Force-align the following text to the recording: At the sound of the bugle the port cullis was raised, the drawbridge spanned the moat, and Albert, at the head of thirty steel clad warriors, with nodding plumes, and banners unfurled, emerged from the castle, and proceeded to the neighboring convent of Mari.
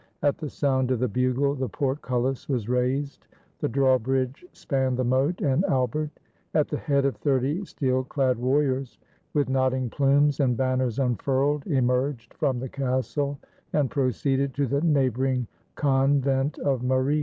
At 0.23 0.39
the 0.39 0.49
sound 0.49 0.89
of 0.89 0.97
the 0.97 1.07
bugle 1.07 1.53
the 1.53 1.69
port 1.69 2.01
cullis 2.01 2.49
was 2.49 2.67
raised, 2.67 3.27
the 3.59 3.69
drawbridge 3.69 4.43
spanned 4.51 4.97
the 4.97 5.03
moat, 5.03 5.41
and 5.41 5.63
Albert, 5.65 6.09
at 6.55 6.67
the 6.69 6.77
head 6.79 7.05
of 7.05 7.17
thirty 7.17 7.63
steel 7.65 8.03
clad 8.03 8.39
warriors, 8.39 8.97
with 9.35 9.47
nodding 9.47 9.91
plumes, 9.91 10.39
and 10.39 10.57
banners 10.57 10.97
unfurled, 10.97 11.67
emerged 11.67 12.33
from 12.33 12.59
the 12.59 12.67
castle, 12.69 13.37
and 13.73 13.91
proceeded 13.91 14.55
to 14.55 14.65
the 14.65 14.81
neighboring 14.81 15.45
convent 15.75 16.57
of 16.57 16.81
Mari. 16.81 17.19